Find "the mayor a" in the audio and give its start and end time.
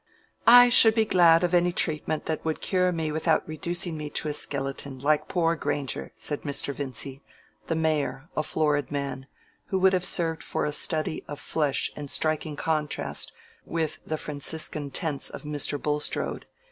7.67-8.41